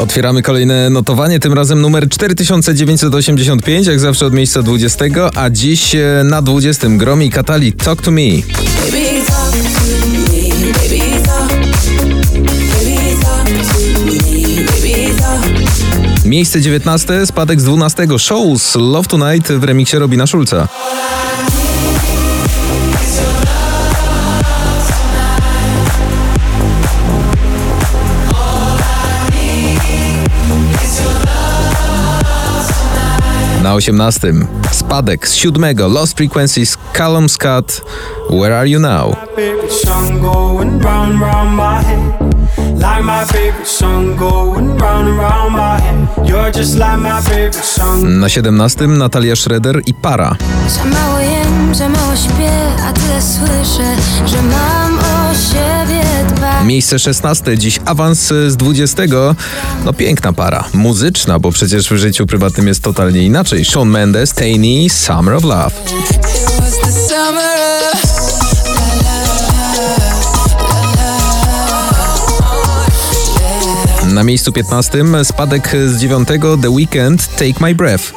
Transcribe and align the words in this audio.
Otwieramy 0.00 0.42
kolejne 0.42 0.90
notowanie, 0.90 1.40
tym 1.40 1.52
razem 1.52 1.80
numer 1.80 2.08
4985, 2.08 3.86
jak 3.86 4.00
zawsze 4.00 4.26
od 4.26 4.32
miejsca 4.32 4.62
20, 4.62 5.04
a 5.34 5.50
dziś 5.50 5.94
e, 5.94 6.22
na 6.24 6.42
20 6.42 6.88
Gromi 6.88 7.30
Katali 7.30 7.72
Talk 7.72 8.02
to 8.02 8.10
Me. 8.10 8.22
Miejsce 16.24 16.60
19, 16.60 17.26
spadek 17.26 17.60
z 17.60 17.64
12 17.64 18.06
Shows 18.18 18.74
Love 18.74 19.08
Tonight 19.08 19.52
w 19.52 19.64
remiksie 19.64 19.96
Robina 19.98 20.26
Schulza. 20.26 20.68
Na 33.68 33.74
18 33.74 34.32
spadek 34.72 35.28
z 35.28 35.34
7 35.34 35.64
Lost 35.92 36.16
Frequencies 36.16 36.78
Callum 36.92 37.28
Scott 37.28 37.84
Where 38.30 38.58
Are 38.58 38.68
You 38.68 38.80
Now? 38.80 39.16
Na 48.02 48.28
17 48.28 48.86
Natalia 48.86 49.36
Schroeder 49.36 49.82
i 49.86 49.94
Para. 49.94 50.36
Za 50.68 50.84
mało 50.84 51.18
jem, 51.20 51.74
za 51.74 51.88
mało 51.88 52.16
śpię, 52.16 52.52
a 52.88 52.92
tyle 52.92 53.22
słyszę, 53.22 53.96
że 54.26 54.42
mam 54.42 54.98
o 54.98 55.34
siebie 55.34 55.58
dbać. 55.58 55.67
Miejsce 56.64 56.98
16, 56.98 57.58
dziś 57.58 57.80
awans 57.84 58.26
z 58.48 58.56
20. 58.56 59.02
No 59.84 59.92
piękna 59.92 60.32
para. 60.32 60.64
Muzyczna, 60.72 61.38
bo 61.38 61.52
przecież 61.52 61.88
w 61.88 61.96
życiu 61.96 62.26
prywatnym 62.26 62.68
jest 62.68 62.82
totalnie 62.82 63.22
inaczej. 63.22 63.64
Shawn 63.64 63.88
Mendes, 63.88 64.32
Taney, 64.32 64.90
Summer 64.90 65.34
of 65.34 65.44
Love. 65.44 65.70
Na 74.04 74.24
miejscu 74.24 74.52
15 74.52 75.04
spadek 75.24 75.76
z 75.86 76.00
9 76.00 76.28
The 76.62 76.70
Weekend 76.70 77.28
Take 77.36 77.60
My 77.60 77.74
Breath. 77.74 78.12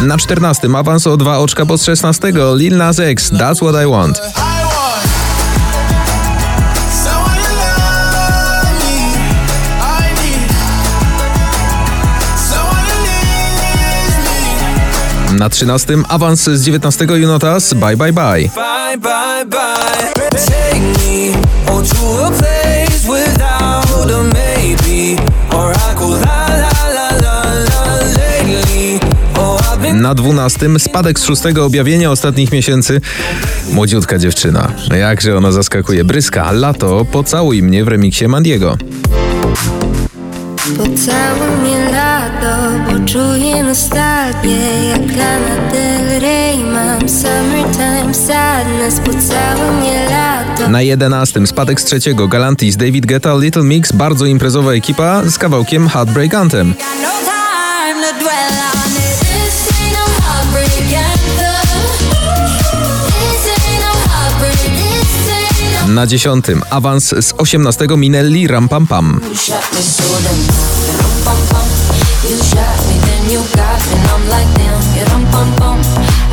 Na 0.00 0.16
14 0.16 0.76
awans 0.76 1.06
o 1.06 1.16
dwa 1.16 1.38
oczka 1.38 1.66
pod 1.66 1.82
16 1.82 2.22
Lil 2.54 2.76
Nas 2.76 2.98
X 2.98 3.30
That's 3.38 3.60
What 3.60 3.82
I 3.84 3.86
Want. 3.86 4.20
Na 15.32 15.48
13 15.48 16.04
awans 16.08 16.44
z 16.44 16.64
19 16.64 17.16
Junotas 17.16 17.74
Bye 17.74 17.96
Bye 17.96 18.12
Bye. 18.12 18.50
Bye, 18.54 18.98
bye, 18.98 19.44
bye. 19.46 19.70
Na 29.94 30.14
12 30.14 30.78
spadek 30.78 31.20
z 31.20 31.24
szóstego 31.24 31.64
objawienia 31.64 32.10
ostatnich 32.10 32.52
miesięcy. 32.52 33.00
Młodziutka 33.72 34.18
dziewczyna. 34.18 34.72
Jakże 34.98 35.36
ona 35.36 35.52
zaskakuje. 35.52 36.04
Bryska, 36.04 36.52
lato, 36.52 37.04
pocałuj 37.04 37.62
mnie 37.62 37.84
w 37.84 37.88
remiksie 37.88 38.28
Mandiego. 38.28 38.76
Pocałuj 40.76 41.60
mnie 41.62 41.90
lato, 41.92 42.56
bo 42.86 43.06
czuję 43.06 43.64
nostalgię 43.64 44.84
Jak 44.90 45.16
Lana 45.16 45.70
Del 45.72 46.20
Rey 46.20 46.58
mam 46.58 47.08
summertime 47.08 48.14
sadness 48.14 49.00
Pocałuj 49.00 49.80
mnie 49.80 50.08
lato 50.10 50.68
Na 50.68 50.82
11 50.82 51.46
spadek 51.46 51.80
z 51.80 51.84
trzeciego 51.84 52.28
Galantis, 52.28 52.76
David 52.76 53.06
Guetta, 53.06 53.34
Little 53.36 53.62
Mix, 53.62 53.92
bardzo 53.92 54.26
imprezowa 54.26 54.72
ekipa 54.72 55.22
z 55.30 55.38
kawałkiem 55.38 55.88
Heartbreak 55.88 56.34
Anthem. 56.34 56.74
Pum 75.32 75.52
pum. 75.52 75.78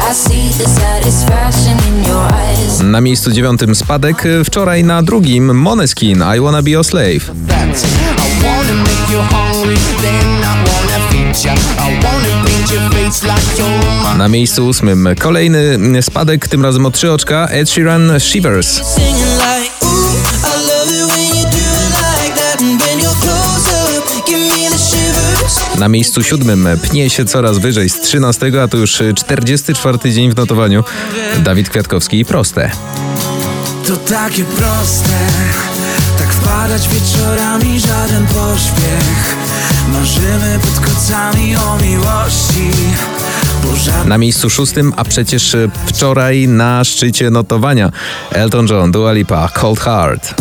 I 0.10 0.14
see 0.14 0.50
the 0.58 0.70
satisfaction 0.70 1.78
in 1.88 2.06
your 2.06 2.34
eyes. 2.34 2.82
Na 2.82 3.02
miejscu 3.02 3.32
dziewiątym 3.32 3.76
spadek, 3.76 4.24
wczoraj 4.46 4.84
na 4.84 5.02
drugim 5.04 5.54
Moneskin 5.54 6.24
I 6.36 6.40
Wanna 6.40 6.62
Be 6.62 6.72
Your 6.72 6.86
Slave. 6.86 7.20
I 7.20 8.44
wanna 8.44 8.74
make 8.84 9.14
you 9.14 9.22
hungry, 9.22 9.78
then 10.02 10.44
I 10.44 10.56
wanna 10.70 11.10
feed 11.10 11.46
ya. 11.46 11.54
I 11.54 12.04
wanna 12.04 12.46
paint 12.46 12.72
your 12.72 12.92
face. 12.92 13.07
Na 14.18 14.28
miejscu 14.28 14.68
ósmym 14.68 15.10
kolejny 15.20 15.78
spadek, 16.02 16.48
tym 16.48 16.64
razem 16.64 16.86
o 16.86 16.92
trzy 16.92 17.12
oczka 17.12 17.48
Ed 17.48 17.70
Sheeran 17.70 18.20
Shivers. 18.20 18.82
Na 25.80 25.90
miejscu 25.90 26.24
siódmym 26.24 26.68
pnie 26.82 27.10
się 27.10 27.26
coraz 27.26 27.58
wyżej 27.58 27.90
z 27.90 28.00
13, 28.02 28.52
a 28.64 28.68
to 28.68 28.78
już 28.78 29.02
44 29.16 30.14
dzień 30.14 30.32
w 30.32 30.36
notowaniu. 30.36 30.84
Dawid 31.40 31.70
Kwiatkowski 31.70 32.20
i 32.20 32.26
proste. 32.26 32.72
To 33.88 33.98
takie 33.98 34.44
proste, 34.44 35.28
tak 36.18 36.34
wpadać 36.34 36.88
wieczorami, 36.88 37.80
żaden 37.80 38.28
pośpiech. 38.28 39.36
Marzymy 39.94 40.60
pod 40.62 40.86
kocami 40.86 41.56
o 41.56 41.78
miłości. 41.78 42.72
Na 44.06 44.18
miejscu 44.18 44.50
szóstym, 44.50 44.94
a 44.96 45.04
przecież 45.04 45.56
wczoraj 45.86 46.48
na 46.48 46.84
szczycie 46.84 47.30
notowania 47.30 47.92
Elton 48.32 48.68
John, 48.70 48.92
Dua 48.92 49.14
Lipa, 49.14 49.50
Cold 49.54 49.80
Heart. 49.80 50.34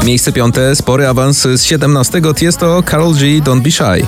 To. 0.00 0.04
Miejsce 0.04 0.32
piąte, 0.32 0.76
spory 0.76 1.08
awans 1.08 1.42
z 1.42 1.62
17 1.62 2.22
Tiesto, 2.36 2.82
Karol 2.82 3.14
G, 3.14 3.40
Don't 3.40 3.60
Be 3.60 3.70
Shy. 3.70 4.06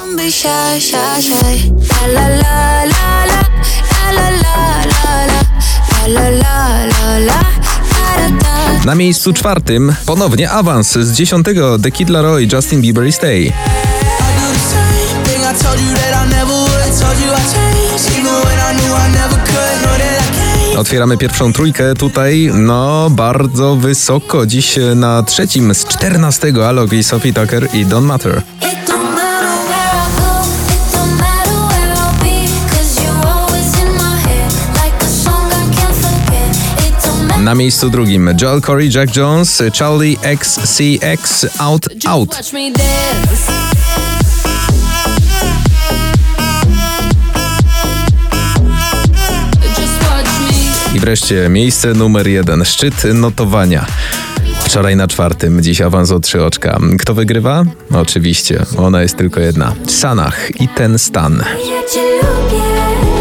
Na 8.85 8.95
miejscu 8.95 9.33
czwartym 9.33 9.95
ponownie 10.07 10.51
awans 10.51 10.93
z 10.93 11.13
10 11.13 11.47
The 11.83 11.91
Kid 11.91 12.09
Laroi, 12.09 12.49
Justin 12.53 12.83
Bieber 12.83 13.07
i 13.07 13.13
Stay. 13.13 13.53
Otwieramy 20.77 21.17
pierwszą 21.17 21.53
trójkę 21.53 21.95
tutaj, 21.95 22.51
no 22.55 23.11
bardzo 23.11 23.77
wysoko. 23.77 24.47
Dziś 24.47 24.79
na 24.95 25.23
trzecim 25.23 25.75
z 25.75 25.85
14 25.85 26.53
Alok 26.69 26.93
i 26.93 27.05
Sophie 27.05 27.33
Tucker 27.33 27.69
i 27.75 27.87
don't 27.87 28.03
matter 28.03 28.43
Na 37.47 37.55
miejscu 37.55 37.91
drugim 37.91 38.31
Joel 38.41 38.61
Corey, 38.61 38.91
Jack 38.95 39.17
Jones, 39.17 39.63
Charlie 39.79 40.17
XCX, 40.23 41.47
Out 41.59 41.89
Out. 42.07 42.53
I 50.95 51.01
wreszcie 51.01 51.49
miejsce 51.49 51.95
numer 51.95 52.29
jeden, 52.29 52.65
szczyt 52.65 53.05
notowania. 53.15 53.87
Wczoraj 54.65 54.97
na 54.97 55.09
czwartym, 55.09 55.63
dziś 55.63 55.81
awans 55.81 56.11
o 56.11 56.21
trzy 56.21 56.45
oczka. 56.45 56.79
Kto 56.99 57.15
wygrywa? 57.15 57.65
Oczywiście, 57.95 58.63
ona 58.79 59.03
jest 59.03 59.17
tylko 59.17 59.41
jedna. 59.41 59.75
Sanach 59.89 60.61
i 60.61 60.69
ten 60.69 60.99
stan. 60.99 61.45
Ja 61.59 61.93
cię 61.93 62.01
lubię 62.03 63.16